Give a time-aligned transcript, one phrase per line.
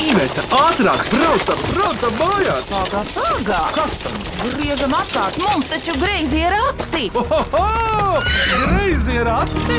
[0.00, 2.70] Iveta, ātrāk, braucam, braucam mājās!
[2.72, 3.58] Pagā, pagā!
[3.76, 4.14] Kas tam?
[4.54, 7.10] Griežam apkārt, mums taču greizi ir rati!
[7.20, 8.22] Ohoho!
[8.64, 9.76] Greizi ir ati!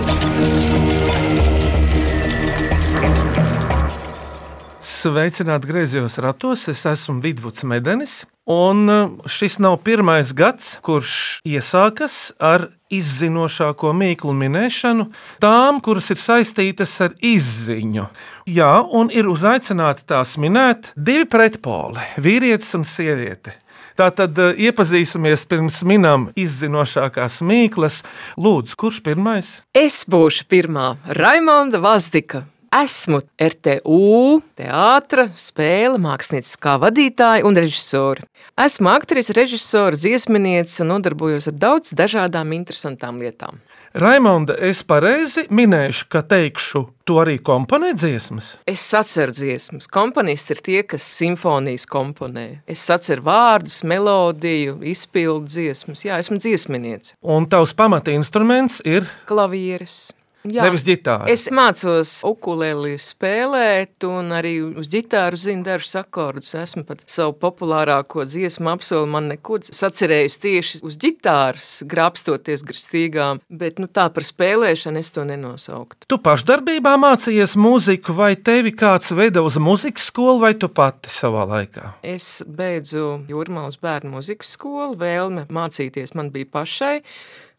[4.91, 8.19] Sveicināti griezos ratos, es esmu Vidvuds Medenis.
[8.45, 15.07] Un uh, šis nav pirmais gads, kurš iesākas ar izzinošāko mīklu minēšanu,
[15.43, 18.05] tām, kuras ir saistītas ar izziņu.
[18.51, 23.57] Jā, un ir uzaicināti tās minēt divi pretpoli- vīrietis un sieviete.
[23.99, 28.01] Tātad uh, iepazīsimies pirms minām izzinošākās mīklas.
[28.39, 29.59] Lūdzu, kurš pirmais?
[29.75, 32.45] Es būšu pirmā Raimonda Vazdika.
[32.71, 38.23] Esmu RTU, teātris, spēle, mākslinieckā vadītāja un režisore.
[38.55, 43.59] Esmu aktrise, režisore, dziesminiece un nodarbojos ar daudz dažādām interesantām lietām.
[43.91, 48.53] Raimonda, es pareizi minēšu, ka teikšu, tu arī komponē dziesmas.
[48.63, 49.89] Es saceru dziesmas.
[49.91, 52.61] Komponisti ir tie, kas simfonijas komponē.
[52.71, 56.05] Es saceru vārdus, melodiju, izpildu dziesmas.
[56.07, 57.19] Jā, esmu dziesminiece.
[57.19, 60.13] Un tavs pamata instruments ir Klavieres.
[60.43, 60.65] Jā.
[60.65, 61.27] nevis ģitāra.
[61.29, 66.55] Es mācos ukulēli spēlēt, un arī uz ģitāru zinu dažus akordus.
[66.57, 73.81] Esmu pat savu populārāko dziesmu apsolu man neko sacerējis tieši uz ģitāras, grābstoties gristīgām, bet
[73.81, 76.09] nu, tā par spēlēšanu es to nenosauktu.
[76.09, 81.45] Tu pašdarbībā mācījies mūziku, vai tevi kāds veda uz muzikas skolu, vai tu pati savā
[81.53, 81.95] laikā?
[82.01, 86.97] Es beidzu Jūrmālas bērnu muzikas skolu, vēlme mācīties man bija pašai,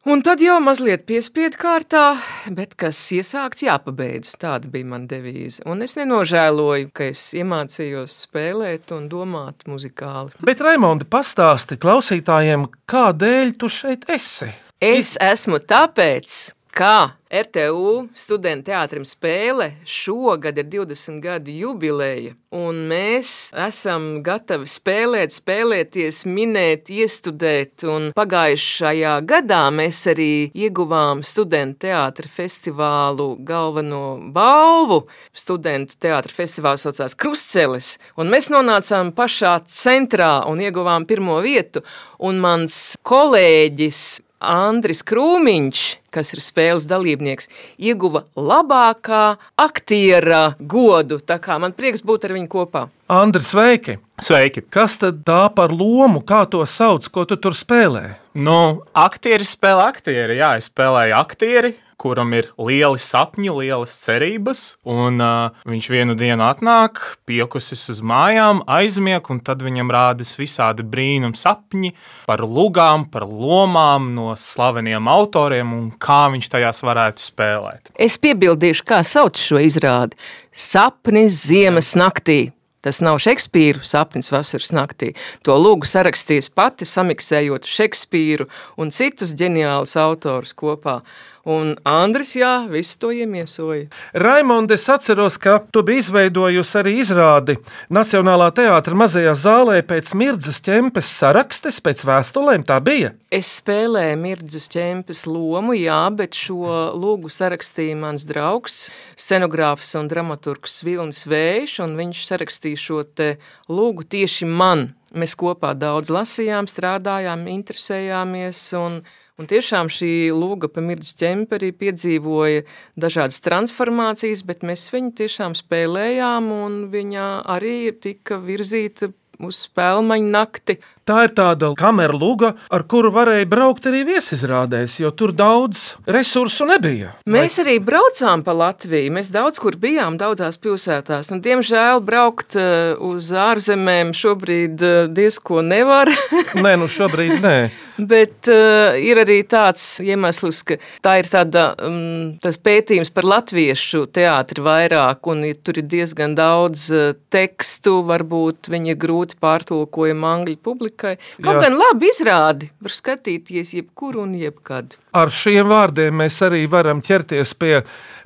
[0.03, 2.17] Un tad jau mazliet piespiedu kārtā,
[2.51, 4.33] bet kas iesākts, jāpabeidz.
[4.43, 5.63] Tāda bija mana devīze.
[5.71, 10.35] Un es nenožēloju, ka es iemācījos spēlēt un domāt muzikāli.
[10.43, 14.51] Bet, Raimonda, pastāsti klausītājiem, kādēļ tu šeit esi?
[14.83, 16.41] Es esmu tāpēc,
[16.75, 16.97] ka
[17.33, 26.19] RTU studentu teātrim spēle šogad ir 20 gadu jubileja, un mēs esam gatavi spēlēt, spēlēties,
[26.29, 35.07] minēt, iestudēt, un pagājušajā gadā mēs arī ieguvām studentu teātra festivālu galveno balvu.
[35.33, 41.81] Studentu teātra festivāls saucās Krustceles, un mēs nonācām pašā centrā un ieguvām pirmo vietu,
[42.21, 44.03] un mans kolēģis
[44.43, 47.47] Andris Krūmiņš, kas ir spēles dalībnieks,
[47.79, 51.21] ieguva labākā aktiera godu.
[51.23, 52.89] Tā kā man prieks būt ar viņu kopā.
[53.13, 53.97] Andri, sveiki!
[54.23, 54.65] Sveiki!
[54.67, 58.19] Kas tad tā par lomu, kā to sauc, ko tu tur spēlē?
[58.35, 60.41] Nu, aktieri spēlē aktieri.
[60.41, 64.63] Jā, es spēlēju aktieri, kuram ir lieli sapņi, lielas cerības.
[64.89, 70.87] Un uh, viņš vienu dienu atnāk, piekusis uz mājām, aizmieg, un tad viņam rādas visādi
[70.87, 71.93] brīnum sapņi
[72.27, 77.93] par lugām, par lomām no slaveniem autoriem un kā viņš tajās varētu spēlēt.
[77.95, 80.19] Es piebildīšu, kā sauc šo izrādi.
[80.53, 82.53] Sapnis ziemas naktī.
[82.83, 85.13] Tas nav Šekspīra sapnis vasaras naktī.
[85.47, 88.49] To lūgu sarakstījis pati, samiksējot Šekspīru
[88.83, 91.01] un citus ģeniālus autorus kopā.
[91.43, 93.89] Un Andris, jā, visu to iemiesoja.
[94.15, 97.57] Raimonda, es atceros, ka tu biji izveidojusi arī izrādi
[97.91, 102.63] Nacionālā teātra mazajā zālē pēc mirdzas ķempes sarakstes, pēc vēstulēm.
[102.69, 103.11] Tā bija.
[103.33, 110.83] Es spēlēju Mirdzas ķempes lomu, jā, bet šo lūgu sarakstīja mans draugs, scenogrāfs un dramaturgs
[110.85, 113.37] Vilnis Vējš, un viņš sarakstīja šo te
[113.69, 114.93] lūgu tieši man.
[115.13, 119.01] Mēs kopā daudz lasījām, strādājām, interesējāmies, un,
[119.37, 122.65] un tiešām šī lūga pa Mirdzas ķemperi piedzīvoja
[122.97, 129.13] dažādas transformācijas, bet mēs viņu tiešām spēlējām, un viņa arī tika virzīta
[129.43, 130.79] uz spēlmaņu nakti.
[131.03, 136.69] Tā ir tāda kameras luga, ar kuru varēja braukt arī viesizrādēs, jo tur daudz resursu
[136.69, 137.17] nebija.
[137.27, 139.11] Mēs arī braucām pa Latviju.
[139.17, 141.33] Mēs daudz kur bijām, daudzās pilsētās.
[141.33, 146.13] Nu, diemžēl braukt uh, uz ārzemēm šobrīd uh, diezko nevar.
[146.65, 147.57] Nē, nu šobrīd nē.
[148.13, 154.07] Bet uh, ir arī tāds iemesls, ka tā ir tāda, um, tas pētījums par latviešu
[154.15, 160.29] teātri vairāk, un ja tur ir diezgan daudz uh, tekstu, varbūt viņi ir grūti pārtulkojami
[160.31, 160.59] angļu
[161.03, 161.19] publikai.
[161.43, 161.63] Kaut Jā.
[161.67, 164.97] gan labi izrādi, var skatīties jebkur un jebkad.
[165.13, 167.83] Ar šiem vārdiem mēs arī varam ķerties pie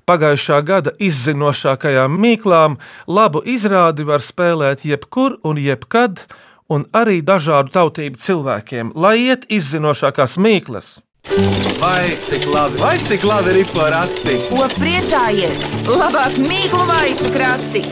[0.07, 2.79] pagājušā gada izzinošākajām mīklām.
[3.07, 6.27] Labu izrādi var spēlēt jebkur un jebkad,
[6.69, 11.01] un arī dažādu tautību cilvēkiem, lai iet izzinošākās mīklas.
[11.81, 14.39] Vai cik labi, vai cik labi ir porakti?
[14.47, 15.67] Ko priecājies?
[15.91, 17.83] Labāk mīklu maisu krati!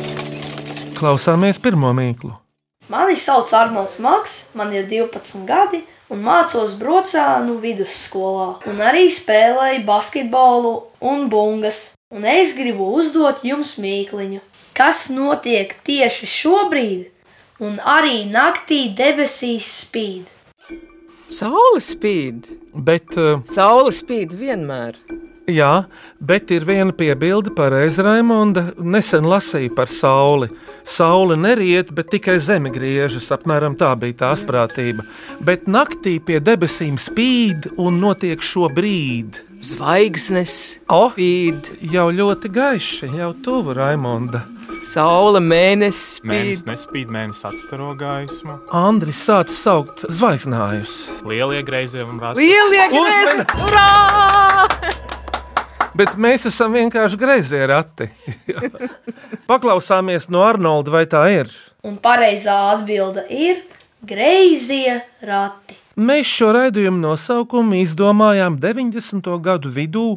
[0.95, 2.44] Klausāmies pirmo mīklu.
[2.89, 5.81] Mani sauc Arnolds Maks, man ir 12 gadi,
[6.13, 11.95] un mācos Brocānu vidusskolā, un arī spēlēju basketbolu un bungas.
[12.15, 14.41] Un es gribu uzdot jums mīkliņu.
[14.75, 17.03] kas notiek tieši šobrīd,
[17.63, 20.27] un arī naktī debesīs spīd.
[21.31, 22.51] Saule spīd.
[22.75, 24.99] Bet, uh, Saule spīd vienmēr.
[25.47, 25.87] jā,
[26.21, 28.75] bet ir viena piebilde pareizi, Raimonda.
[28.79, 30.49] Nesen lasīju par sauli.
[30.85, 33.31] Saule neriet, bet tikai zeme griežas.
[33.33, 35.07] Apmēram tā bija tā sprātība.
[35.41, 39.41] Bet naktī pie debesīm spīd un notiek šobrīd.
[39.65, 41.07] Zvaigznes O!
[41.15, 44.43] spīd, Jau ļoti gaiši, jau tuvu Raimonda.
[44.85, 46.69] saule, mēnesis Mēnesis spīd.
[46.69, 48.59] nespīd, mēnesis atstaro gaismu.
[48.77, 50.93] Andris sāca saukt zvaigznājus.
[51.25, 52.45] Lielie greizie un rādi.
[52.45, 53.47] Lielie grēzni!
[53.65, 54.54] Urā!
[55.95, 58.09] Bet mēs esam vienkārši greizie rati.
[59.51, 61.53] Paklausāmies no Arnolda, vai tā ir?
[61.87, 63.61] Un pareizā atbilde ir
[64.03, 65.79] greizie rati.
[65.95, 69.29] Mēs šo raidījumu nosaukumu izdomājām 90.
[69.45, 70.09] gadu vidū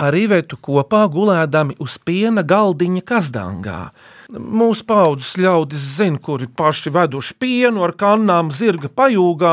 [0.00, 3.82] ar Ivetu kopā gulēdami uz piena galdiņa Kazdangā.
[4.28, 9.52] Mūsu paudzes ļaudis zina, kuri paši veduši pienu ar kannām zirga pajūgā.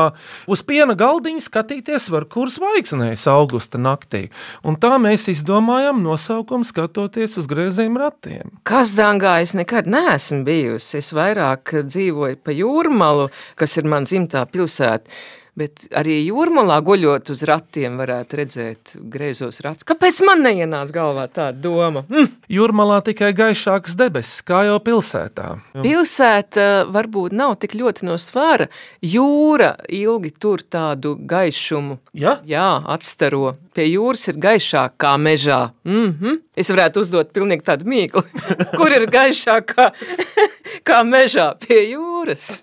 [0.52, 4.26] Uz piena galdiņa skatīties var kur zvaigznēs augusta naktī.
[4.60, 8.52] Un tā mēs izdomājām nosaukumu skatoties uz grieziem ratiem.
[8.68, 11.00] Kazdangā es nekad neesmu bijusi.
[11.00, 15.08] Es vairāk dzīvoju pa jūrmalu, kas ir man dzimtā pilsēta.
[15.56, 19.86] Bet arī jūrmalā guļot uz ratiem, varētu redzēt griezos ratus.
[19.88, 22.02] Kāpēc man neienāca galvā tāda doma?
[22.12, 22.28] Mm.
[22.52, 25.54] Jūrmalā tikai gaišākas debesis, kā jau pilsētā.
[25.80, 28.68] Pilsēta varbūt nav tik ļoti no svara.
[29.00, 32.02] Jūra ilgi tur tādu gaišumu.
[32.12, 32.36] Ja?
[32.44, 33.56] Jā, atstaro.
[33.76, 35.70] Pie jūras ir gaišāk kā mežā.
[35.84, 36.38] Mm -hmm.
[36.56, 38.22] Es varētu uzdot pilnīgi tādu mīklu.
[38.78, 39.90] Kur ir gaišāk kā,
[40.88, 42.62] kā mežā pie jūras?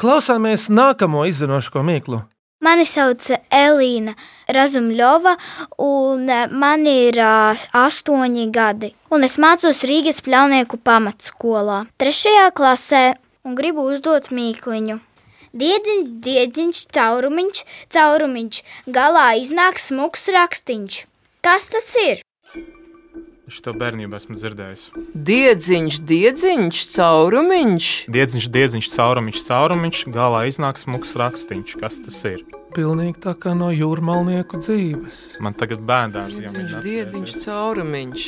[0.00, 2.17] Klausāmies nākamo izzinošo mīklu.
[2.58, 3.22] Mani sauc
[3.54, 4.16] Elīna
[4.50, 5.36] Razumļova,
[5.84, 8.90] un eh, man ir uh, astoņi gadi.
[9.14, 13.04] Un es mācos Rīgas pļaunieku pamatskolā, trešajā klasē,
[13.46, 14.98] un gribu uzdot mīkliņu.
[15.58, 17.64] Diedziņš, diedziņš, caurumiņš,
[17.94, 18.62] caurumiņš,
[18.98, 21.04] galā iznāk smuks rakstīns.
[21.46, 22.26] Kas tas ir?
[23.48, 24.82] Es to bērnībā esmu dzirdējis.
[25.28, 27.88] Diedziņš, diedziņš, caurumiņš.
[28.12, 31.72] Diedziņš, diedziņš, caurumiņš, caurumiņš, galā iznāk smuks rakstīns.
[31.80, 32.44] Kas tas ir?
[32.76, 35.22] Pilnīgi tā kā no jūrmalnieku dzīves.
[35.44, 38.26] Man tagad bērns jau ir Diedziņš, caurumiņš.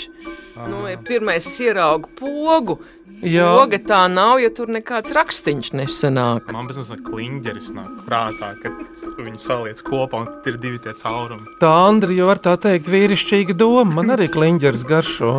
[0.68, 2.80] Nu, ja pirmais es ieraugu pogu.
[3.20, 3.50] Jā.
[3.52, 6.48] Poga tā nav, ja tur nekāds rakstīns nesanāk.
[6.56, 10.94] Man bez mazliet kliņģeris nāk prātā, kad tu viņu saliec kopā un ir divi tie
[10.96, 11.58] caurumi.
[11.60, 14.00] Tā Andrija var tā teikt, vīrišķīga doma.
[14.00, 15.34] Man arī kliņģeris garšo.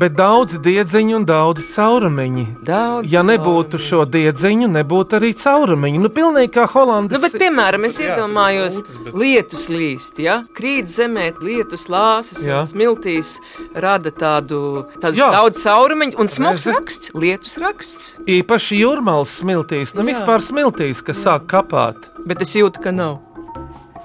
[0.00, 2.44] Bet daudz diedziņu un daudz caurumiņu.
[2.64, 3.86] Daudz Ja nebūtu caurumiņu.
[3.86, 6.00] šo diedziņu, nebūtu arī caurumiņu.
[6.00, 7.12] Nu, pilnīgi kā Holandas.
[7.12, 10.42] Nu, bet, piemēram, es Jā, iedomājos, bet- lietus līst, ja?
[10.56, 12.60] krīt zemē, lietus lāsas, Jā.
[12.62, 13.38] un smiltīs
[13.74, 15.30] rada tādu, tādu Jā.
[15.36, 18.16] daudz caurumiņu, un smags raksts, lietus raksts.
[18.24, 20.14] Īpaši jūrmālas smiltīs, nu Jā.
[20.16, 22.08] vispār smiltīs, kas sāk kapāt.
[22.26, 23.18] Bet es jūtu, ka nav.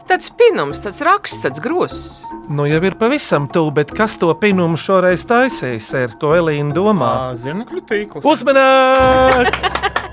[0.06, 2.02] Tāds pinums, tāds raksts, tāds gross.
[2.46, 7.12] Nu, jau ir pavisam tuvu, bet kas to pinumu šoreiz taisīs, ir ko Elīna domā?
[7.42, 8.28] Zirnekļu tīkls.
[8.34, 9.70] Uzmanīts!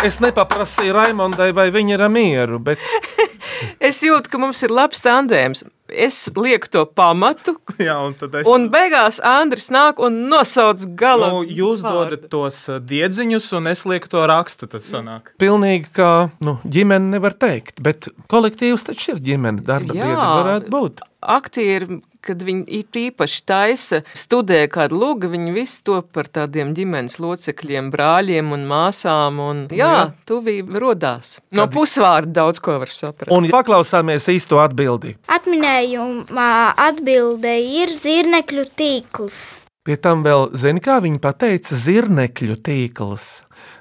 [0.00, 2.80] Es nepaprasīju Raimondai, vai viņa ir mieru, bet
[3.90, 5.64] Es jūtu, ka mums ir labs tandēms.
[5.92, 8.46] Es lieku to pamatu, Jā, un tad es.
[8.50, 11.30] un beigās Andris nāk un nosauc gala.
[11.32, 12.16] Nu, jūs vārdu.
[12.16, 14.68] dodat tos uh, diedziņus, un es lieku to rakstu.
[14.70, 15.32] Tad sanāk.
[15.40, 17.80] pilnīgi kā nu, ģimene nevar teikt.
[17.82, 20.06] Bet kolektīvs taču ir ģimene, darba Jā.
[20.06, 21.00] biedra varētu būt.
[21.20, 27.90] Aktieri, kad viņi īpaši taisa, studē kādu lūgu, viņi visi to par tādiem ģimenes locekļiem,
[27.92, 29.40] brāļiem un māsām.
[29.44, 30.04] Un, jā, jā.
[30.28, 31.38] tuvība rodās.
[31.54, 33.32] No pusvārda daudz ko var saprast.
[33.34, 35.16] Un paklausāmies īsto atbildi.
[35.30, 36.52] Atminējumā
[36.88, 39.42] atbilde ir zirnekļu tīkls.
[39.86, 43.28] Pie tam vēl, zini, kā viņi teica, zirnekļu tīkls.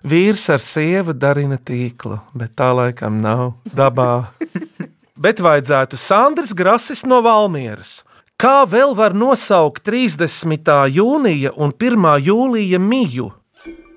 [0.08, 4.31] Vīrs ar sievu darina tīklu, bet tā laikam nav dabā.
[5.25, 8.00] bet vajadzētu Sandrs Grasis no Valmieras.
[8.39, 10.69] Kā vēl var nosaukt 30.
[10.96, 12.05] jūnija un 1.
[12.24, 13.25] jūlija miju?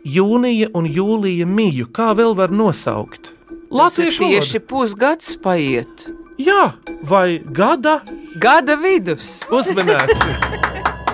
[0.03, 3.31] Jūnija un jūlija miju, kā vēl var nosaukt?
[3.71, 4.67] Latviešu tieši valoda.
[4.73, 6.09] pusgads paiet.
[6.43, 6.73] Jā,
[7.07, 8.01] vai gada
[8.35, 9.45] Gada vidus.
[9.47, 10.27] uzmanēts?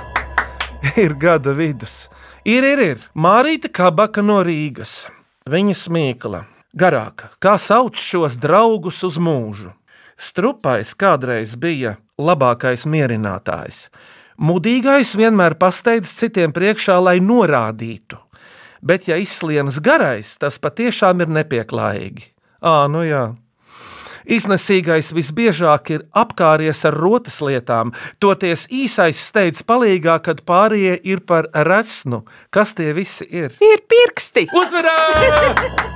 [1.05, 2.09] ir gada vidus.
[2.49, 3.07] Ir, ir, ir.
[3.13, 5.05] Mārīta Kabaka no Rīgas.
[5.45, 6.47] Viņa smīkla.
[6.73, 9.77] Garāka, kā sauc šos draugus uz mūžu.
[10.17, 13.87] Strupais kādreiz bija labākais mierinātājs.
[14.39, 18.21] Mudīgais vienmēr pasteidz citiem priekšā, lai norādītu.
[18.79, 22.31] Bet, ja izslienas garais, tas patiešām ir nepieklājīgi.
[22.63, 23.25] Ā, nu jā.
[24.29, 31.49] Iznesīgais visbiežāk ir apkāries ar rotas lietām, toties īsais steidz palīgā, kad pārējie ir par
[31.67, 32.27] resnu.
[32.55, 33.57] Kas tie visi ir?
[33.65, 34.47] Ir pirksti!
[34.53, 34.99] Uzvarā!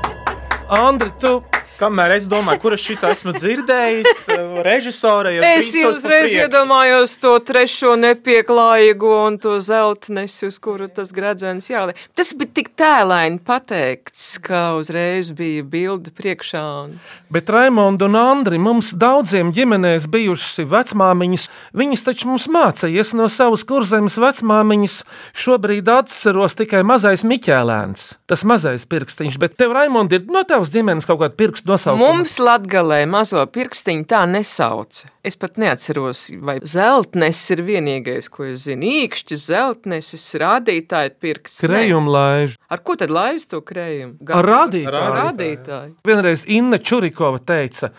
[0.82, 1.42] Andri, tu
[1.82, 4.28] Kamēr es domāju, kur es šito esmu dzirdējis,
[4.62, 11.66] režisore jau Es uzreiz iedomājos to trešo nepieklājīgo un to zeltnesi, uz kuru tas gradzens
[11.66, 11.98] jāliek.
[12.14, 16.62] Tas bija tik tēlaini pateikts, ka uzreiz bija bilde priekšā.
[16.84, 16.94] Un...
[17.34, 21.48] Bet Raimonda un Andri mums daudziem ģimenēs bijušas vecmāmiņas.
[21.82, 25.00] Viņas taču mums mācīja no savas kurzemes vecmāmiņas.
[25.34, 29.42] Šobrīd atceros tikai mazais Miķēlēns, tas mazais pirkstiņš.
[29.42, 32.12] Bet tev, Raimonda, ir no tavas ģimenes kaut kāda pirkstu nosaukuma?
[32.12, 35.10] Mums Latgalē mazo pirkstiņu tā nesauca.
[35.26, 38.88] Es pat neatceros, vai zeltnes ir vienīgais, ko es zinu.
[39.02, 41.64] Īkšķis, zeltnesis, rādītāji pirksts.
[41.64, 41.72] Nē.
[41.72, 42.56] Krējumlaiž.
[42.72, 44.20] Ar ko tad laiz to krējumu?
[44.30, 45.02] Ar rādītāju.
[45.02, 45.94] Ar rādītāju.
[46.06, 47.92] Vienreiz Inna Čurikova teica,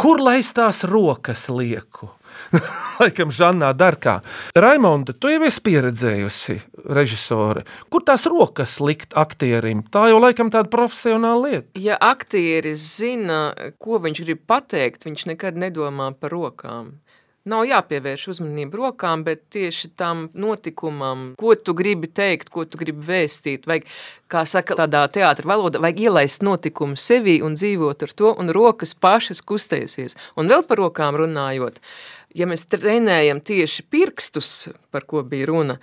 [0.00, 2.12] kur lai tās rokas lieku?
[3.00, 4.18] Laikam, Žanā Darkā.
[4.56, 6.56] Raimonda, tu jau esi pieredzējusi
[6.98, 7.64] režisori.
[7.92, 9.84] Kur tās rokas likt aktierim?
[9.92, 11.68] Tā jau laikam tāda profesionāla lieta.
[11.80, 16.98] Ja aktieris zina, ko viņš grib pateikt, viņš nekad nedomā par rokām.
[17.48, 23.00] Nav jāpievērš uzmanība rokām, bet tieši tam notikumam, ko tu gribi teikt, ko tu gribi
[23.06, 23.64] vēstīt.
[23.70, 23.86] Vajag,
[24.28, 28.92] kā saka, tādā teātris valodā, vajag ielaist notikumu sevī un dzīvot ar to, un rokas
[28.92, 30.18] pašas kustēsies.
[30.36, 31.80] Un vēl par rokām runājot,
[32.34, 35.78] ja mēs trenējam tieši pirkstus, par ko bija runa,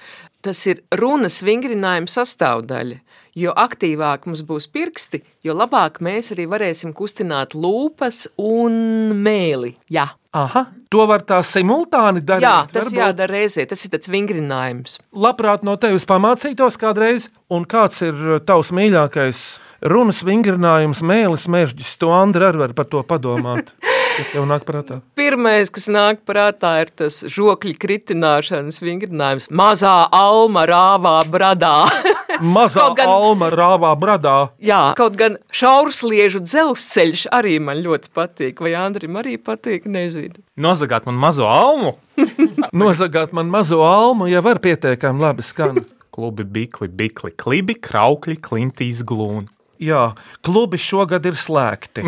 [0.45, 3.01] tas ir runas vingrinājuma sastāvdaļa.
[3.37, 9.75] Jo aktīvāk mums būs pirksti, jo labāk mēs arī varēsim kustināt lūpas un mēli.
[9.93, 10.63] Jā, Aha,
[10.93, 12.45] to var tā simultāni darīt.
[12.45, 12.97] Jā tas varbūt.
[12.99, 14.97] jādara reizē, tas ir tāds vingrinājums.
[15.13, 19.43] Labprāt no tevis pamācītos kādreiz, un kāds ir uh, tavs mīļākais
[19.93, 21.95] runas vingrinājums, mēlis, mežģis.
[22.01, 23.71] To Andri arī var par to padomāt.
[24.17, 24.99] Ja tev nāk prātā.
[25.17, 29.45] Pirmais, kas nāk prātā, ir tas žokļu kritināšanas vingrinājums.
[29.53, 31.73] Mazā alma rāvā bradā.
[32.57, 34.35] Mazā gan- alma rāvā bradā.
[34.61, 38.61] Jā, kaut gan šaursliežu dzelzceļš arī man ļoti patīk.
[38.65, 40.41] Vai Andrim arī patīk, nezinu.
[40.57, 41.95] Nozagāt man mazo almu.
[42.81, 45.83] Nozagāt man mazo almu, ja var pietiekami labi skan.
[46.17, 49.45] Klubi, bikli, bikli, klibi, kraukļi, klintīs, glūni.
[49.83, 50.15] Jā,
[50.45, 52.03] klubi šogad ir slēgti.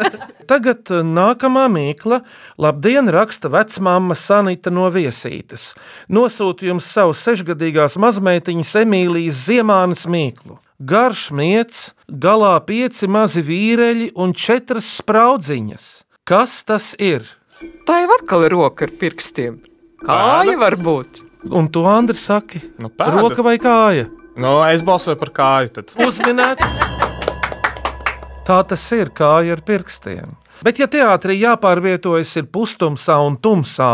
[0.50, 2.22] Tagad eh, nākamā mīkla.
[2.60, 5.72] Labdien, raksta vecmāma Sanita no viesītes.
[6.10, 10.58] Nosūtu jums savu sešgadīgās mazmeitiņas Emīlijas Ziemānas mīklu.
[10.82, 15.84] Garš miets, galā pieci mazi vīreļi un četras spraudziņas.
[16.26, 17.22] Kas tas ir?
[17.86, 19.60] Tā jau atkal ir roka ar pirkstiem.
[20.02, 21.22] Kāja var būt.
[21.54, 23.22] Un tu, Andri, saki, Nu, pēda.
[23.22, 24.08] roka vai kāja?
[24.38, 25.72] Nu, es balsoju par kāju.
[25.78, 25.94] Tad.
[26.02, 26.78] Uzminēts.
[28.42, 30.32] Tā tas ir kāja ar pirkstiem.
[30.66, 33.90] Bet, ja teātrī jāpārvietojas ir pustumsā un tumsā,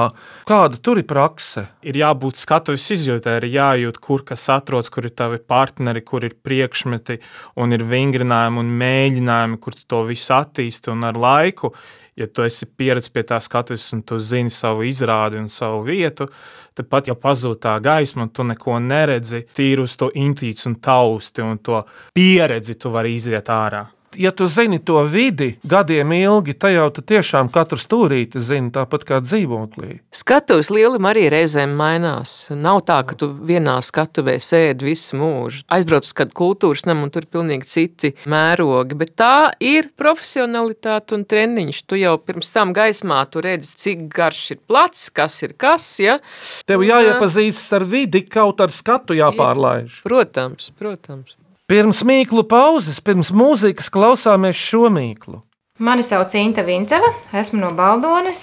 [0.48, 1.66] kāda tur ir prakse?
[1.84, 6.38] Ir jābūt skatuves izjūtai, ir jājūt, kur kas atrodas, kur ir tavi partneri, kur ir
[6.44, 7.18] priekšmeti,
[7.60, 11.74] un ir vingrinājumi un mēģinājumi, kur tu to visu attīsti un ar laiku.
[12.16, 16.24] Ja tu esi pieredzējis pie tā skatuves un tu zini savu izrādi un savu vietu,
[16.72, 20.80] tad pat ja pazūd tā gaisma, un tu neko neredzi, tīri uz to intuīciju un
[20.80, 21.84] tausti un to
[22.16, 23.84] pieredzi, tu vari iziet ārā.
[24.18, 29.04] Ja tu zini to vidi gadiem ilgi, tad jau tu tiešām katru stūrīti zini, tāpat
[29.06, 30.00] kā dzīvoklī.
[30.10, 32.32] Skatuves lielam arī reizēm mainās.
[32.50, 35.62] Nav tā, ka tu vienā skatuvē sēdi visu mūžu.
[35.70, 38.98] Aizbrauc uz kādu kultūras namu, un tur ir pilnīgi citi mērogi.
[38.98, 41.84] Bet tā ir profesionalitāte un treniņš.
[41.87, 45.87] Tu jau pirms tam gaismā tu redzi, cik garš ir plats, kas ir kas.
[46.02, 46.18] Ja?
[46.66, 50.02] Tev jāiepazīstas ar vidi, kaut ar skatu jāpārlaiž.
[50.02, 51.38] Protams, protams.
[51.68, 55.42] Pirms mīklu pauzes, pirms mūzikas klausāmies šo mīklu.
[55.84, 58.40] Mani sauc Inta Vinceva, esmu no Baldonas,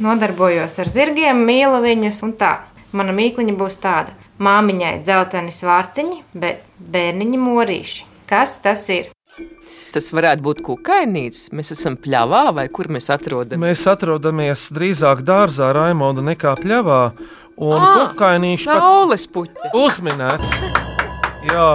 [0.00, 2.54] nodarbojos ar zirgiem, mīlu viņus un tā.
[2.96, 8.08] Mana mīkliņa būs tāda: māmiņai dzelteni svārciņi, bet bērniņi morīši.
[8.32, 9.12] Kas tas ir?
[9.92, 11.50] Tas varētu būt kukainīts.
[11.52, 13.60] Mēs esam pļāvā vai kur mēs atrodamies.
[13.60, 17.02] Mēs atrodamies drīzāk dārzā, Raimonda, nekā pļavā.
[17.60, 19.74] Un Ā, kukainīši Saules puķi.
[19.76, 20.56] uzminēts.
[21.50, 21.72] Jā,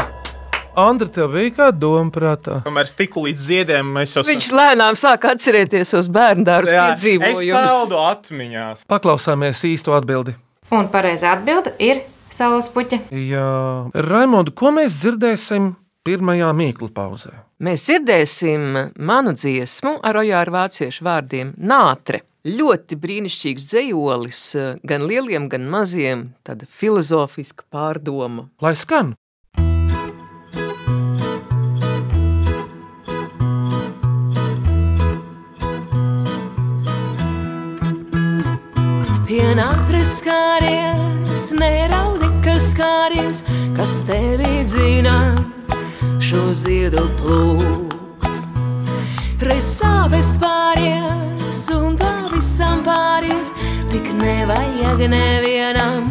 [0.75, 2.57] Andri, tev bija kāda doma prātā?
[2.65, 6.83] Kamēr es tiku līdz ziediem, mēs jau Viņš lēnām sāk atcerēties uz bērnu dārza Jā,
[6.91, 7.69] Es piedzīvojumus.
[7.71, 8.83] peldu atmiņās.
[8.91, 10.35] Paklausāmies īsto atbildi.
[10.75, 12.03] Un pareizā atbilde ir
[12.33, 12.99] saules puķa.
[13.15, 13.47] Jā,
[13.95, 15.71] Raimonda, ko mēs dzirdēsim
[16.05, 17.31] pirmajā mīklu pauzē?
[17.63, 18.65] Mēs dzirdēsim
[18.99, 22.25] manu dziesmu ar ojāru vāciešu vārdiem Nātre.
[22.45, 24.41] Ļoti brīnišķīgs dzējolis,
[24.85, 28.49] gan lieliem, gan maziem, tāda filozofiska pārdoma.
[28.61, 29.15] Lai skan!
[39.35, 43.41] Pienākris skāries, neraudi, kas skāries,
[43.75, 45.15] kas tevi dzina
[46.23, 48.29] šo ziedu plūku.
[49.43, 53.51] Reiz sāpes pāries un pavisam pāries,
[53.91, 56.07] tik nevajag nevienam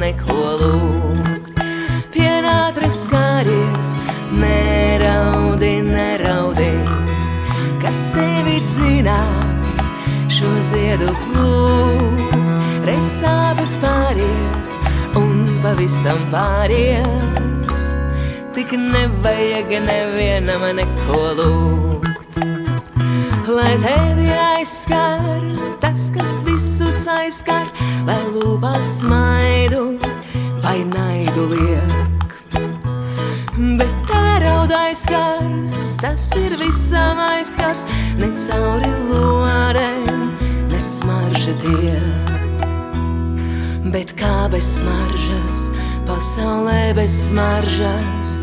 [0.00, 1.62] neko lūgt.
[2.16, 3.94] Pienākris skāries,
[4.34, 6.72] neraudi, neraudi,
[7.84, 9.20] kas tevi dzina
[10.26, 12.27] šo ziedu plūkt.
[12.98, 14.70] Reiz sāpes pāries
[15.14, 17.82] un pavisam pāries,
[18.56, 22.40] tik nevajag nevienam neko lūgt.
[23.46, 25.46] Lai tevi aizskar
[25.78, 27.70] tas, kas visus aizskar,
[28.08, 29.84] vai lūpas smaidu,
[30.66, 32.34] vai naidu liek.
[33.78, 37.86] Bet tērauda aizskars, tas ir visam aizskars,
[38.18, 40.26] ne cauri lorēm,
[40.66, 42.37] ne smarža tiek.
[43.88, 45.68] Bet kā bez smaržas,
[46.04, 48.34] pasaulē bez smaržas,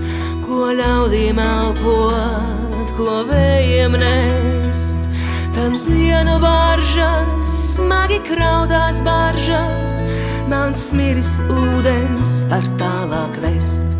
[0.42, 5.06] ko ļaudīm elpot, ko vējiem nest.
[5.54, 10.02] Tad dienu baržas, smagi krautās baržas,
[10.50, 13.94] mans miris ūdens var tālāk vest.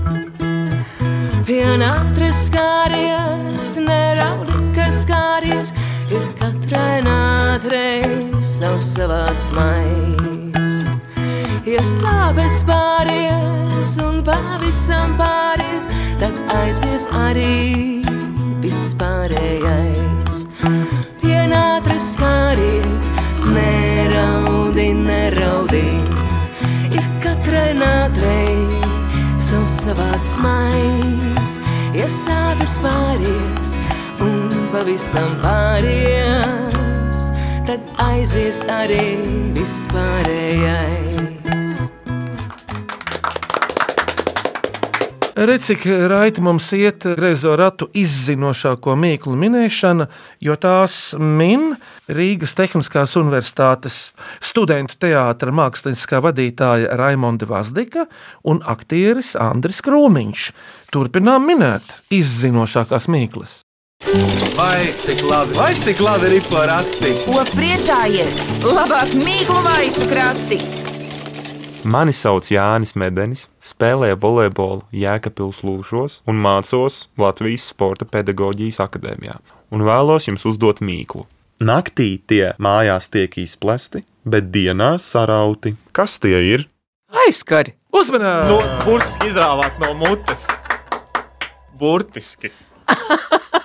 [1.46, 5.76] Pienātris skāries, neraudi, kas skāries,
[6.10, 10.35] ir katrai nātrei savs savāds mais.
[11.66, 15.88] Ja sāpes pāries un pavisam pāries,
[16.22, 18.04] tad aizies arī
[18.62, 20.44] vispārējais.
[21.24, 23.08] Pienātris skāries,
[23.50, 25.82] neraudi, neraudi,
[26.94, 28.62] ir katrai nātrei
[29.42, 31.58] savs savāds mais.
[31.98, 33.74] Ja sāpes pāries
[34.22, 37.26] un pavisam pāries,
[37.66, 39.08] tad aizies arī
[39.58, 41.35] vispārējais.
[45.36, 50.08] Redz, cik raiti mums iet reizo ratu izzinošāko mīklu minēšana,
[50.40, 51.74] jo tās min
[52.08, 53.98] Rīgas Tehniskās Universitātes
[54.40, 58.08] studentu teātra mākslinieckā vadītāja Raimonda Vazdika
[58.48, 60.48] un aktieris Andris Krūmiņš.
[60.96, 63.60] Turpinām minēt izzinošākās mīklas.
[64.56, 67.12] Vai cik labi, vai cik labi ir porakti?
[67.28, 68.42] Ko priecājies?
[68.64, 70.85] Labāk mīklu maisu krati!
[71.86, 79.36] Mani sauc Jānis Medenis, spēlēju volejbolu Jēkabpils Lūšos un mācos Latvijas Sporta pedagoģijas akadēmijā.
[79.70, 81.28] Un vēlos jums uzdot mīklu.
[81.62, 85.76] Naktī tie mājās tiek izplesti, bet dienā sarauti.
[85.94, 86.66] Kas tie ir?
[87.28, 87.76] Aizskari!
[87.94, 88.50] Uzmanīgi!
[88.50, 90.50] Nu, burtiski izrāvāt no mutes.
[91.78, 92.50] Burtiski.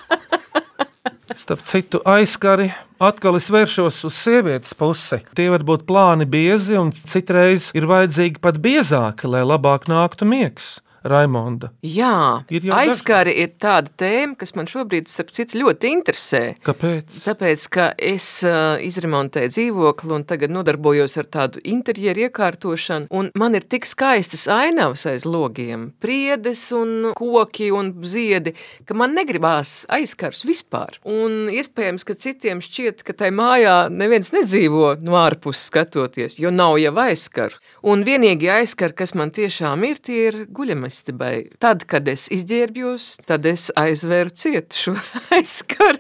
[1.41, 2.67] Starp citu, aizskari
[3.01, 5.23] atkal es vēršos uz sievietes pusi.
[5.33, 10.75] Tie var būt plāni biezi, un citreiz ir vajadzīgi pat biezāki, lai labāk nāktu miegs.
[11.05, 11.71] Raimonda.
[11.87, 16.43] Jā, Ir aizskari ir tāda tēma, kas man šobrīd, starp citu, ļoti interesē.
[16.67, 17.21] Kāpēc?
[17.25, 23.57] Tāpēc, ka es uh, izremontēju dzīvokli un tagad nodarbojos ar tādu interjeru iekārtošanu, un man
[23.59, 28.55] ir tik skaistas ainavas aiz logiem, priedes un koki un ziedi,
[28.89, 30.99] ka man negribās aizskars vispār.
[31.09, 36.77] Un iespējams, ka citiem šķiet, ka tai mājā neviens nedzīvo no ārpuses skatoties, jo nav
[36.83, 37.61] jau aizskaru.
[37.89, 40.41] Un vienīgie aizskari, kas man tiešām ir, tie ir
[40.91, 41.59] guļamistabai.
[41.61, 44.95] Tad, kad es izģērbjos, tad es aizvēru cietu šo
[45.37, 45.99] aizskaru.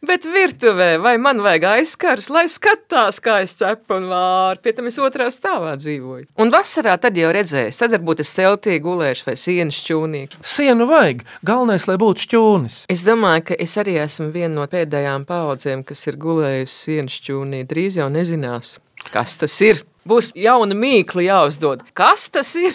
[0.00, 4.86] Bet virtuvē, vai man vajag aizskars, lai skatās, kā es cepu un vāru, pie tam
[4.88, 6.24] es otrā stāvā dzīvoju.
[6.40, 10.22] Un vasarā tad jau redzēs, tad varbūt es teltī gulēšu vai sienas šķūnī.
[10.40, 12.80] Sienu vajag, galvenais, lai būtu šķūnis.
[12.88, 17.66] Es domāju, ka es arī esmu viena no pēdējām paudzēm, kas ir gulējusi sienas šķūnī.
[17.68, 18.78] Drīz jau nezinās,
[19.12, 19.84] kas tas ir.
[20.08, 21.82] Būs jauna mīkla jāuzdod.
[21.94, 22.72] Kas tas ir?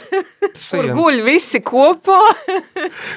[0.69, 2.19] Kur guļ visi kopā?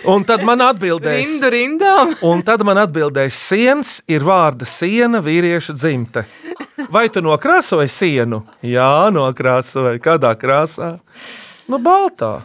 [0.09, 2.14] Un tad man atbildēs, Rindu rindām.
[2.25, 6.25] un tad man atbildēs, siens ir vārda siena vīriešu dzimte.
[6.88, 8.42] Vai tu nokrāsoji sienu?
[8.64, 10.01] Jā, nokrāsoji.
[10.01, 10.94] Kādā krāsā?
[11.68, 12.38] Nu, baltā.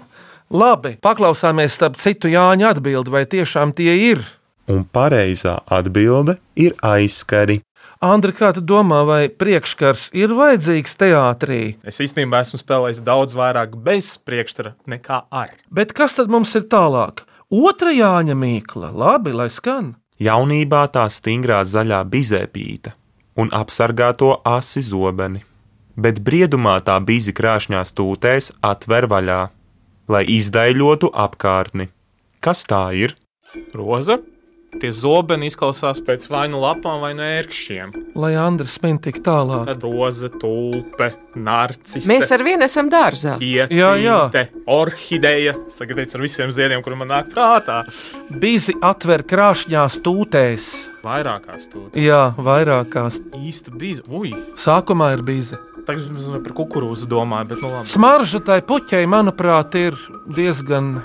[0.54, 4.20] Labi, paklausāmies starp citu Jāņa atbildi, vai tiešām tie ir.
[4.70, 7.62] Un pareizā atbilde ir aizskari.
[8.04, 11.60] Andri, kā tu domā, vai priekškars ir vajadzīgs teātrī?
[11.88, 15.54] Es īstenībā esmu spēlējis daudz vairāk bez priekšstara nekā ar.
[15.72, 17.24] Bet kas tad mums ir tālāk?
[17.48, 19.94] Otra Jāņa mīkla, labi, lai skan.
[20.20, 22.92] Jaunībā tā stingrā zaļā bizēpīta
[23.40, 25.40] un apsargā to asi zobeni,
[25.96, 29.40] bet briedumā tā bizi krāšņā stūtēs atver vaļā,
[30.12, 31.88] lai izdaiļotu apkārtni.
[32.44, 33.16] Kas tā ir?
[33.72, 34.20] Roza,
[34.82, 37.92] tie zobeni izklausās pēc vai nu lapām, vai nu ērkšķiem.
[38.20, 39.66] Lai Andris min tik tālāk.
[39.70, 42.08] Tad roza, tulpe, narcis.
[42.10, 43.36] Mēs ar vienu esam dārzā.
[43.44, 44.48] Iecīte, Jā, jā.
[44.74, 45.56] orhideja.
[45.68, 47.82] Es tagad teicu ar visiem ziediem, kuriem man nāk prātā.
[48.30, 50.72] Bizi atver krāšņās tūtēs.
[51.04, 51.98] Vairākās tūlīt.
[52.00, 53.20] Jā, vairākās.
[53.36, 54.06] Īsta bija.
[54.08, 55.60] Ui, Sākumā ir bizi.
[55.88, 57.90] Tagad es mazliet par kukurūzu domāju, bet nu labi.
[57.92, 61.02] Smarža tai puķei, manuprāt, ir diezgan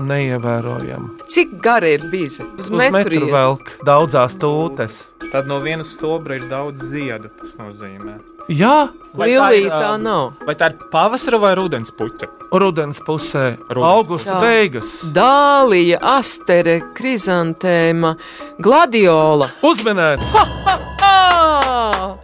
[0.00, 1.26] neievērojama.
[1.30, 2.44] Cik gara ir bize?
[2.58, 5.00] Uz, Uz metru velk daudzās tūtes.
[5.30, 7.30] Tad no vienas stobra ir daudz ziedu.
[7.38, 8.18] Tas nozīmē.
[8.50, 10.32] Jā, Vai Lilija ir, tā ā, nav.
[10.46, 12.26] Vai tā ir pavasara vai rudens puķa?
[12.50, 13.86] rudens pusē, Rudens.
[13.86, 14.40] augusta Jā.
[14.42, 14.88] beigas.
[15.14, 18.16] Dālija, astere, krizantēma,
[18.58, 19.52] gladiola.
[19.62, 20.34] Uzmanēts!
[21.02, 22.16] Ah!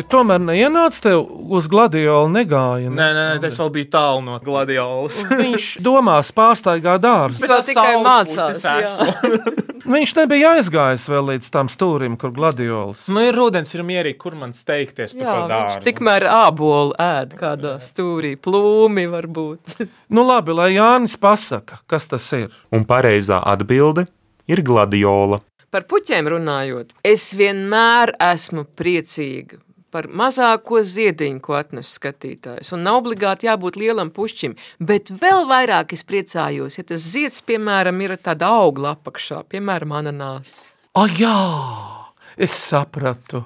[0.00, 2.88] Bet tomēr neienāca tev uz gladiolu negāja.
[2.88, 2.96] ne?
[2.96, 5.18] Nē, nē, nē, tas vēl bija tālu no gladiolas.
[5.28, 7.44] Viņš domās pārsteigā dārzu.
[7.44, 8.64] Vēl tikai mācās.
[9.94, 13.04] Viņš nebija aizgājis vēl līdz tam stūrim, kur gladiols.
[13.12, 15.84] nu, ir rudens, ir mierīgi, kur man steigties par Jā, to dārzu.
[15.90, 19.76] tikmēr ābolu ēd kādā stūrī, plūmi varbūt.
[20.16, 22.48] Nu labi, lai Jānis pasaka, kas tas ir.
[22.72, 24.08] Un pareizā atbilde
[24.48, 25.42] ir gladiola.
[25.70, 29.60] Par puķiem runājot, es vienmēr esmu priecīga
[29.90, 32.72] par mazāko ziediņu, ko atnes skatītājs.
[32.76, 38.00] Un nav obligāti jābūt lielam pušķim, bet vēl vairāk es priecājos, ja tas zieds, piemēram,
[38.06, 40.58] ir tāda augla apakšā, piemēram, ananās,
[40.98, 41.36] Ah, jā,
[42.36, 43.44] es sapratu.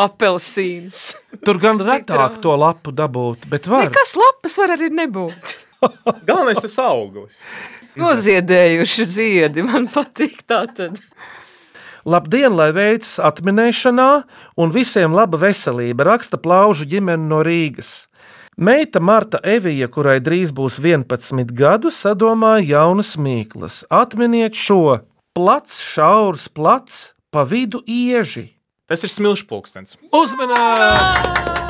[0.00, 1.14] apelsīns.
[1.44, 3.84] Tur gan retāk to lapu dabūt, bet var.
[3.88, 5.56] Nekas lapas var arī nebūt.
[6.26, 7.36] Galvenais tas auglis.
[8.00, 10.98] Noziedējuši ziedi, man patīk tā tad.
[12.06, 14.10] Labdien, lai veicas atminēšanā,
[14.62, 18.06] un visiem laba veselība, raksta plaužu ģimene no Rīgas.
[18.56, 23.82] Meita Marta Evija, kurai drīz būs 11 gadu, sadomāja jaunas mīklas.
[23.90, 25.02] Atminiet šo
[25.34, 28.52] plats, šaurs plats, pa vidu ieži.
[28.86, 29.98] Tas ir smilšpulkstens.
[30.14, 31.65] Uzmanīgi!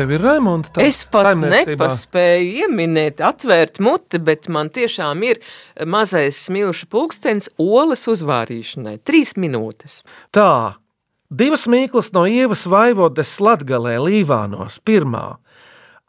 [0.00, 0.70] Tev ir Raimonda.
[0.72, 5.42] tā Es pat nepaspēju ieminēt, atvērt muti, bet man tiešām ir
[5.84, 8.96] mazais smilšu pulkstenis olas uzvārīšanai.
[9.04, 9.98] Trīs minūtes.
[10.32, 10.80] Tā,
[11.28, 14.80] divas mīklas no ievas vaivodes Latgalē, Līvānos.
[14.80, 15.36] Pirmā.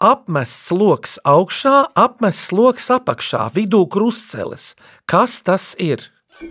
[0.01, 4.71] Apmests lokus augšā, apmests lokus apakšā, vidū krustceles.
[5.03, 6.07] Kas tas ir?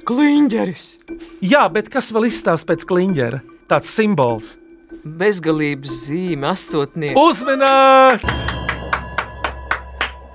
[0.06, 0.92] Kliņģeris.
[1.40, 3.40] Jā, bet kas vēl izstāsta pēc kliņģera?
[3.72, 4.58] Tāds simbols.
[5.00, 7.16] Bezgalības zīme, astotnieks.
[7.16, 8.48] Uzmanīgs!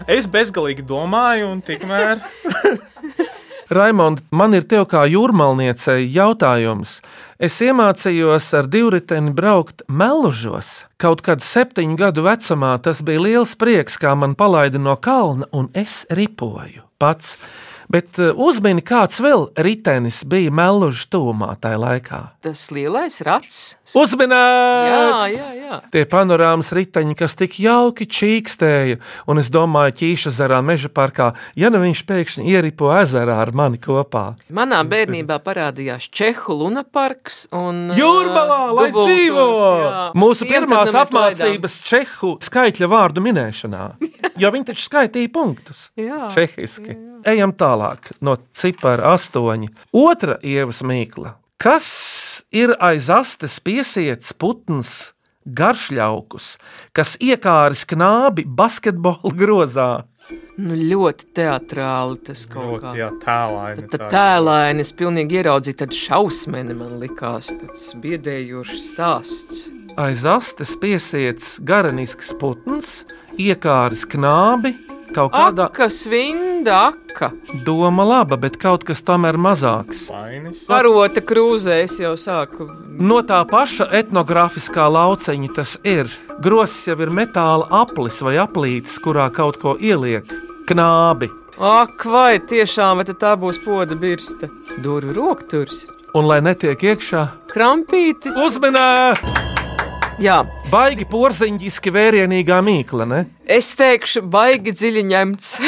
[0.10, 2.22] Es bezgalīgi domāju, un tikmēr
[3.76, 7.00] Raimond, man ir tev kā jūrmalniecei jautājums.
[7.42, 10.86] Es iemācījos ar divriteni braukt melužos.
[11.02, 15.70] Kaut kad septiņu gadu vecumā tas bija liels prieks, kā man palaida no kalna, un
[15.74, 17.36] es ripoju pats.
[17.92, 22.22] Bet eh, uzmini, kāds vēl ritenis bija melužu tūmā tajā laikā.
[22.46, 23.62] Tas lielais rats.
[23.96, 24.90] Uzmanīgi!
[24.90, 25.80] Jā, jā, jā.
[25.94, 31.70] Tie panorāmas riteņi, kas tik jauki čīkstēja, un es domāju, ķīša zarā meža parkā, ja
[31.74, 34.26] nu viņš pēkšņi ieripo ezerā ar mani kopā.
[34.50, 39.48] Manā bērnībā parādījās Čehu lunaparks un Jūrmalā, ā, lai dubultos, dzīvo!
[39.86, 40.06] jā.
[40.26, 43.84] Mūsu pirmās nu apmācības čehu skaitļa vārdu minēšanā,
[44.40, 45.90] jo viņi taču skaitīja punktus.
[46.00, 46.98] Jā, Čehiski.
[47.26, 49.72] Ejam tālāk no cipara astoņi.
[49.96, 51.36] Otra ievas mīkla.
[51.62, 51.90] Kas
[52.54, 55.12] ir aiz astes piesiets putns?
[55.46, 56.56] Garšļaukus,
[56.90, 59.90] kas iekāris knābi basketbola grozā.
[60.58, 62.96] Nu, ļoti teatrāli tas kaut kā.
[62.96, 63.86] ļoti jā, tēlaini.
[63.94, 69.68] Tad tēlēni es pilnīgi ieraudzīju, tad šausmeni man likās tāds biedējošs stāsts.
[70.02, 73.04] Aiz astes piesiets garanisks putns,
[73.38, 74.74] iekāris knābi,
[75.16, 77.32] kaut kādā Aka, svinda, aka.
[77.66, 80.10] doma laba, bet kaut kas tomēr mazāks.
[80.12, 80.64] Vainis.
[80.68, 82.68] Karota krūzē es jau sāku.
[83.00, 86.12] No tā paša etnogrāfiskā lauciņa tas ir.
[86.44, 90.28] Grosis jau ir metāla aplis vai aplīts, kurā kaut ko ieliek.
[90.68, 91.30] Knābi.
[91.56, 94.50] Ak, vai tiešām, vai tad tā būs poda birsta?
[94.84, 98.36] Durvju rokturs, Un lai netiek iekšā, krampītis.
[98.40, 99.65] uzmanīgi!
[100.16, 103.18] Jā, Baigi porziņģiski vērienīgā mīkla, ne?
[103.52, 105.50] es teikšu, baigi dziļi ņemts.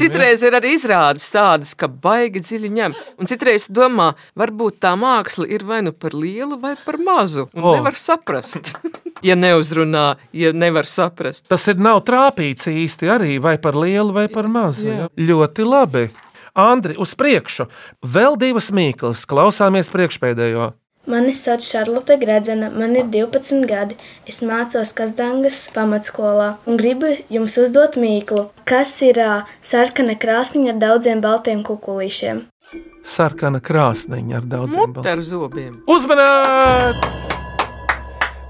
[0.00, 2.96] Citreiz ir arī izrādes tādas, ka baigi dziļi ņem.
[3.20, 7.50] Un citreiz domā, varbūt tā māksla ir vai nu par lielu, vai par mazu.
[7.52, 7.76] Un oh.
[7.76, 8.72] nevar saprast.
[9.28, 11.50] ja neuzrunā, ja nevar saprast.
[11.52, 14.88] Tas ir nav trāpīts īsti arī vai par lielu vai par mazu.
[14.88, 15.00] Jā.
[15.04, 15.14] Ja?
[15.20, 16.08] Ļoti labi.
[16.56, 17.68] Andri, uz priekšu.
[18.00, 20.72] Vēl divas mīklas, klausāmies priekšpēdējo.
[21.10, 23.96] Mani sauc Šarlote Gredzena, man ir 12 gadi.
[24.30, 28.46] Es mācos Kazdangas pamatskolā un gribu jums uzdot mīklu.
[28.70, 32.44] Kas ir ā, sarkana krāsniņa ar daudziem baltiem kukulīšiem?
[33.02, 35.82] Sarkana krāsniņa ar daudziem ar zobiem.
[35.90, 37.39] Uzmanīts!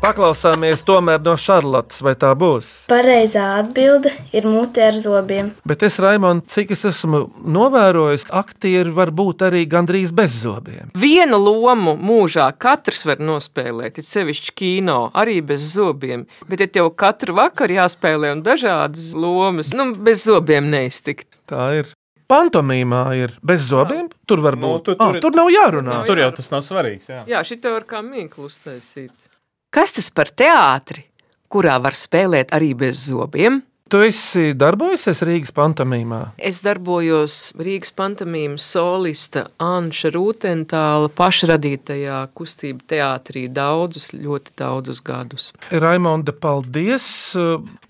[0.01, 2.69] Paklausāmies tomēr no Šarlotas, vai tā būs.
[2.89, 5.51] Pareizā atbilde ir mute ar zobiem.
[5.69, 10.89] Bet es, Raimond, cik es esmu novērojis, aktieri var būt arī gandrīz bez zobiem.
[10.97, 16.25] Vienu lomu mūžā katrs var nospēlēt, ir sevišķi kino, arī bez zobiem.
[16.49, 21.29] Bet, ja tev katru vakaru jāspēlē un dažādas lomas, nu, bez zobiem neiztikt.
[21.51, 21.93] Tā ir.
[22.31, 24.09] Pantomīmā ir bez zobiem.
[24.25, 24.63] Tur var būt.
[24.63, 26.05] Nu, tu- tur, tur- ah, tur nav jārunā.
[26.07, 27.11] Tur jau tas nav svarīgs.
[27.11, 27.25] Jā.
[27.27, 29.11] Jā, šī var kā mīklu uztaisīt.
[29.71, 31.05] Kas tas par teātri,
[31.47, 33.61] kurā var spēlēt arī bez zobiem?
[33.91, 36.19] Tu esi darbojusies Rīgas pantomīmā.
[36.39, 45.53] Es darbojos Rīgas pantomīmas solista Anša Rūtentāla pašradītajā kustība teātrī daudzus, ļoti daudzus gadus.
[45.71, 47.07] Raimonda, paldies!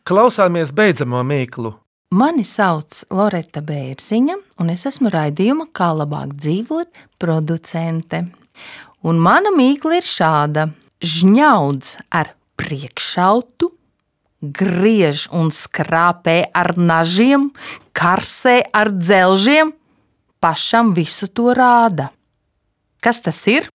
[0.05, 1.73] Klausāmies beidzamo mīklu.
[2.13, 8.27] Mani sauc Loreta Bērziņa, un es esmu raidījuma Kā labāk dzīvot producente.
[9.01, 10.69] Un mana mīkla ir šāda:
[11.01, 13.73] žņaudz ar priekšautu,
[14.41, 17.51] griež un skrāpē ar nažiem,
[17.93, 19.75] karsē ar dzelžiem,
[20.41, 22.11] pašam visu to rāda.
[23.01, 23.69] Kas tas ir?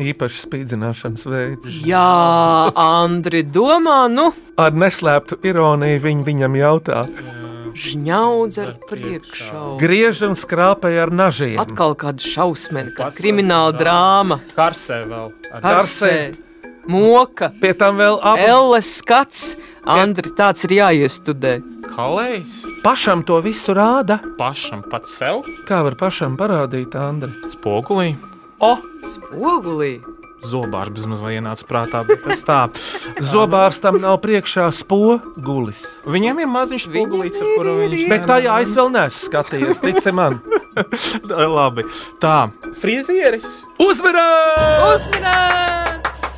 [0.00, 1.80] Īpašs spīdzināšanas veids.
[1.86, 7.04] Jā, Andri, domā, nu, Ar neslēptu ironiju viņa viņam jautā.
[7.84, 9.62] Žņaudz ar priekšā.
[9.80, 11.56] Griež un skrāpēja ar nažiem.
[11.62, 14.40] Atkal kāda šausmena, kā krimināla drāma.
[14.56, 15.32] Karsē vēl.
[15.52, 16.14] Ar- Karsē,
[16.88, 18.46] moka, pie tam vēl abas.
[18.46, 19.56] Elles skats.
[19.84, 21.54] Andri, tāds ir jāiestudē.
[21.90, 24.20] Kalējs Pašam to visu rāda.
[24.38, 27.32] pašam pats sev Kā var pašam parādīt, Andri?
[27.50, 28.14] spogulī.
[28.60, 30.00] O, spogulī!
[30.46, 32.60] Zobārs bezmaz vai ienāca prātā, bet tas tā.
[33.32, 35.84] Zobārstam nav priekšā spogulis.
[36.08, 40.40] Viņam ir maziņš spogulīts, ar kuru viņš Bet tajā es vēl neesmu skatījies, tici man.
[41.56, 41.86] Labi,
[42.22, 42.50] tā.
[42.80, 43.62] Frizieris.
[43.80, 45.08] Uzmanības!
[45.10, 46.28] Uzmanīts!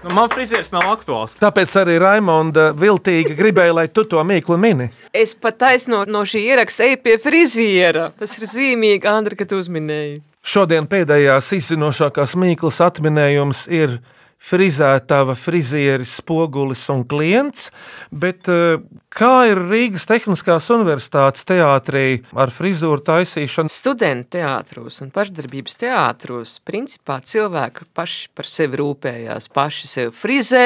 [0.00, 1.34] Nu, man frizieris nav aktuāls.
[1.40, 4.88] Tāpēc arī Raimonda viltīgi gribēja, lai tu to mīklu mini.
[5.12, 8.08] Es pat taisno no šī ieraksta eju pie friziera.
[8.16, 10.22] Tas ir zīmīgi, Andri, ka tu uzminēji.
[10.40, 13.98] Šodien pēdējās izzinošākās mīklas atminējums ir
[14.40, 17.66] frizētava, frizieris, spogulis un klients,
[18.08, 18.78] bet eh,
[19.12, 23.68] kā ir Rīgas Tehniskās Universitātes teātrī ar frizūru taisīšanu?
[23.68, 30.64] Studentu teātros un pašdarbības teātros principā cilvēki paši par sevi rūpējās, paši sevi frizē,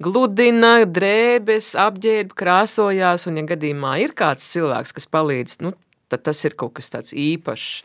[0.00, 5.74] gludina, drēbes, apģērba, krāsojās, un ja gadījumā ir kāds cilvēks, kas palīdz, nu,
[6.08, 7.84] tad tas ir kaut kas tāds īpašs.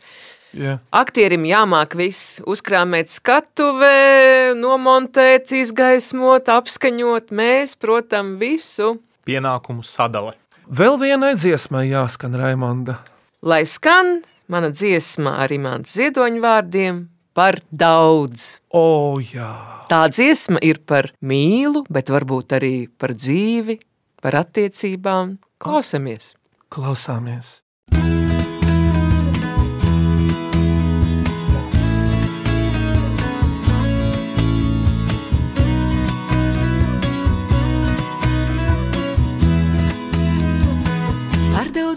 [0.56, 0.78] Jā.
[0.96, 7.34] Aktierim jāmāk viss, uzkrāmēt skatuve, nomontēt, izgaismot, apskaņot.
[7.36, 8.94] Mēs, protams, visu.
[9.28, 10.36] Pienākumu sadale.
[10.66, 12.98] Vēl vienai dziesmai jāskan Raimonda.
[13.46, 17.04] Lai skan mana dziesma arī man ziedoņu vārdiem
[17.36, 18.56] par daudz.
[18.74, 19.52] O, jā.
[19.90, 23.78] Tā dziesma ir par mīlu, bet varbūt arī par dzīvi,
[24.24, 25.36] par attiecībām.
[25.62, 26.32] Klausamies!
[26.72, 27.60] Klausāmies!
[27.92, 28.25] Par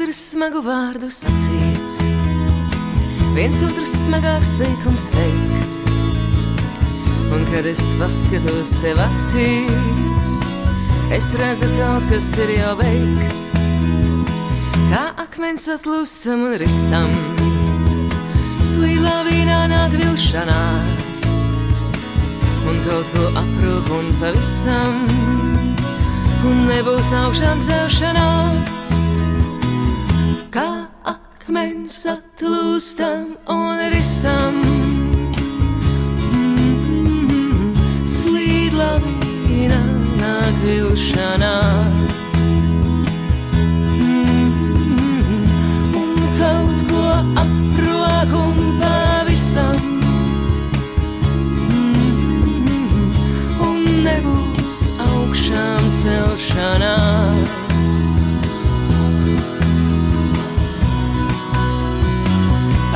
[0.04, 1.98] ir smagu vārdu sacīts,
[3.36, 5.80] viens otrs smagāks teikums teikts.
[7.36, 10.36] Un kad es paskatos tev acīs,
[11.16, 13.44] es redzu, kaut kas ir jau veikts.
[14.92, 17.12] Kā akmens atlūstam un risam,
[18.72, 21.26] slīlā vīnā nāk vilšanās,
[22.70, 25.04] un kaut ko aprūp un pavisam,
[26.46, 28.99] un nebūs augšām celšanās.
[32.80, 34.39] Atlūstam un risam,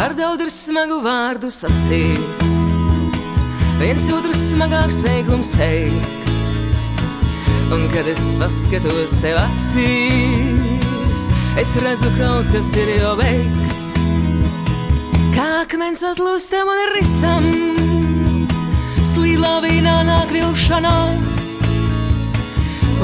[0.03, 2.55] Ar daudz smagu vārdu sacīts,
[3.79, 6.41] viens otrs smagāks teikums teikts.
[7.71, 11.23] Un kad es paskatos tev acīs,
[11.61, 13.93] es redzu, kaut kas ir jau veikts.
[15.37, 17.47] Kā akmens atlūstam un risam,
[19.39, 21.47] lavīnā nāk vilšanās,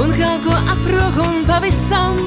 [0.04, 2.20] un kaut ko aprok un pavisam,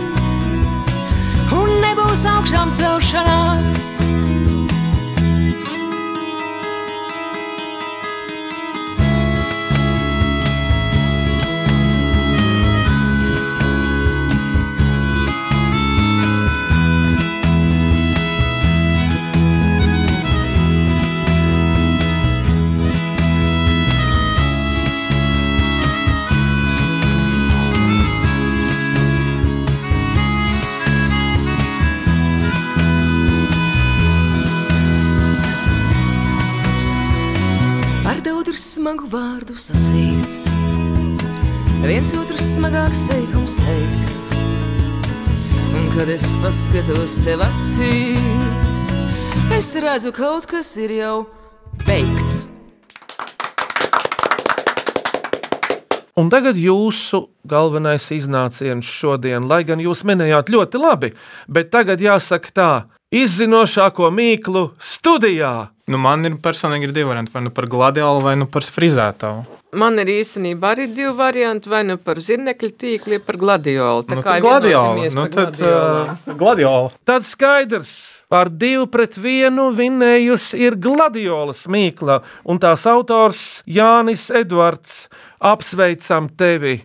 [1.61, 3.93] un nebūs augšām celšanās.
[38.83, 40.41] Smagu vārdu sacīts,
[41.85, 44.23] viens otrs smagāks teikums teikts.
[45.79, 48.89] Un kad es paskatos tev acīs,
[49.55, 51.13] es redzu, kaut kas ir jau
[51.87, 52.41] veikts.
[56.19, 61.13] Un tagad jūsu galvenais iznāciens šodien, lai gan jūs minējāt ļoti labi,
[61.47, 62.73] bet tagad jāsaka tā,
[63.15, 65.71] izzinošāko mīklu studijā.
[65.93, 69.43] Nu, man ir personīgi ir divi varianti, vai nu par gladiolu, vai nu par frizētavu.
[69.81, 74.03] Man ir īstenībā arī divi varianti, vai nu par zirnekļa tīkli, vai par gladiolu.
[74.09, 75.07] Tā Nu, kā gladiolu.
[75.17, 76.17] Nu, tad, gladiolu.
[76.27, 76.91] uh, gladiolu.
[77.09, 77.93] Tad skaidrs,
[78.33, 85.07] par divu pret vienu vinnējusi ir gladiolas mīkla, un tās autors Jānis Edvards.
[85.43, 86.79] Apsveicam tevi!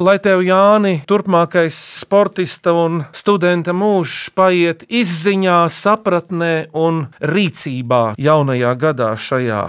[0.00, 9.10] Lai tev, Jāni, turpmākais sportista un studenta mūžs paiet izziņā, sapratnē un rīcībā jaunajā gadā
[9.20, 9.60] šajā.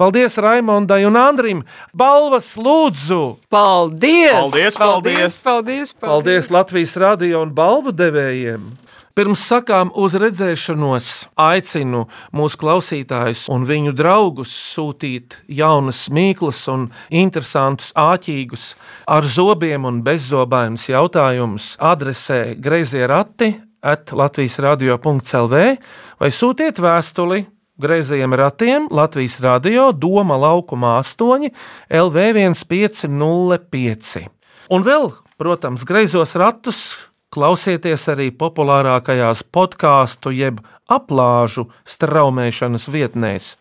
[0.00, 1.60] Paldies Raimondai un Andrim!
[1.92, 3.20] Balvas lūdzu!
[3.52, 4.32] Paldies!
[4.32, 5.38] Paldies, paldies!
[5.44, 5.92] Paldies!
[6.00, 8.85] Paldies Latvijas radio un balvu devējiem!
[9.16, 12.02] Pirms sakām uz redzēšanos, aicinu
[12.36, 18.76] mūsu klausītājus un viņu draugus sūtīt jaunas mīklas un interesantus āķīgus
[19.08, 25.80] ar zobiem un bezzobainus jautājumus adresē grazie rati at Latvijas radio.clv
[26.20, 27.48] vai sūtiet vēstuli
[27.80, 31.48] Greizajiem ratiem Latvijas radio Doma laukuma 8
[31.88, 34.28] LV1505.
[34.76, 43.54] Un vēl, protams, greizos ratus klausieties arī populārākajās podkāstu jeb aplāžu straumēšanas vietnēs.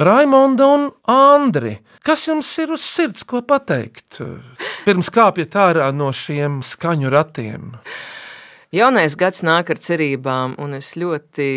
[0.00, 4.22] Raimonda un Andri, kas jums ir uz sirds, ko pateikt?
[4.86, 7.74] Pirms kāpjat ārā no šiem skaņu ratiem.
[8.72, 11.48] Jaunais gads nāk ar cerībām, un es ļoti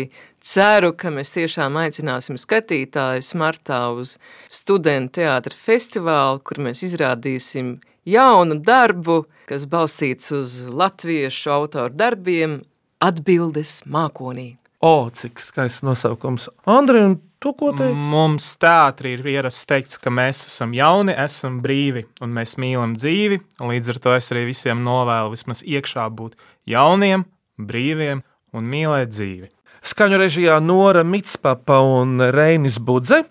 [0.44, 4.16] ceru, ka mēs tiešām aicināsim skatītājus martā uz
[4.50, 12.62] studentu teātra festivālu, kur mēs izrādīsim jaunu darbu, kas balstīts uz latviešu autoru darbiem,
[13.04, 14.54] atbildes mākonī.
[14.84, 16.50] O, cik skaists nosaukums.
[16.68, 17.96] Andri, un tu ko teici?
[18.12, 23.40] Mums teātrī ir ierasts teikt, ka mēs esam jauni, esam brīvi un mēs mīlam dzīvi.
[23.64, 26.36] Līdz ar to es arī visiem novēlu vismaz iekšā būt
[26.68, 27.24] jauniem,
[27.56, 28.20] brīviem
[28.52, 29.48] un mīlēt dzīvi.
[29.84, 33.22] Skaņu režijā Nora Mitspapa un Reinis Budze.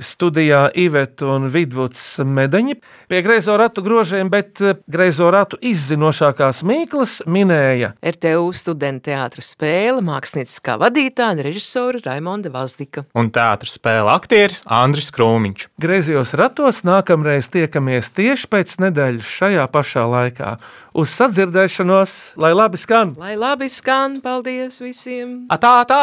[0.00, 2.78] Studijā Iveta un Vidvuds Medeņi
[3.10, 10.00] pie greizo ratu grožiem, bet eh, greizo ratu izzinošākās mīklas minēja RTU studenta teātra spēle,
[10.06, 13.04] mākslinieckā vadītāja un režisora Raimonda Vazdika.
[13.18, 15.68] Un teātris spēle aktieris Andris Krūmiņš.
[15.82, 20.56] Griezījos ratos nākamreiz tiekamies tieši pēc nedēļas šajā pašā laikā.
[20.92, 23.14] Uz sadzirdēšanos, lai labi skan!
[23.20, 25.46] Lai labi skan, paldies visiem!
[25.52, 26.02] Atā, tā!